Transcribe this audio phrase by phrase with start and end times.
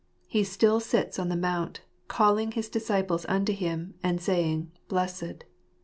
[0.25, 5.43] He still sits on the Mount, calling his disciples .unto Him, and saying "Blessed."